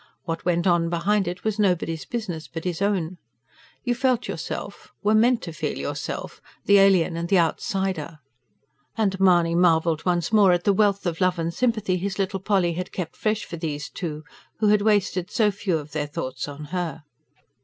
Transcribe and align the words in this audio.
What 0.23 0.45
went 0.45 0.65
on 0.65 0.89
behind 0.89 1.27
it 1.27 1.43
was 1.43 1.59
nobody's 1.59 2.05
business 2.05 2.47
but 2.47 2.63
his 2.63 2.81
own. 2.81 3.19
You 3.83 3.93
felt 3.93 4.27
yourself 4.27 4.91
were 5.03 5.13
meant 5.13 5.43
to 5.43 5.53
feel 5.53 5.77
yourself 5.77 6.41
the 6.65 6.79
alien, 6.79 7.23
the 7.27 7.37
outsider. 7.37 8.17
And 8.97 9.19
Mahony 9.19 9.53
marvelled 9.53 10.03
once 10.03 10.33
more 10.33 10.53
at 10.53 10.63
the 10.63 10.73
wealth 10.73 11.05
of 11.05 11.21
love 11.21 11.37
and 11.37 11.53
sympathy 11.53 11.97
his 11.97 12.17
little 12.17 12.39
Polly 12.39 12.73
had 12.73 12.91
kept 12.91 13.15
fresh 13.15 13.45
for 13.45 13.57
these 13.57 13.89
two, 13.91 14.23
who 14.57 14.69
had 14.69 14.81
wasted 14.81 15.29
so 15.29 15.51
few 15.51 15.77
of 15.77 15.91
their 15.91 16.07
thoughts 16.07 16.47
on 16.47 16.63
her. 16.73 17.03